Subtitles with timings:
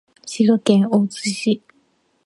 [0.25, 1.61] 滋賀県大津市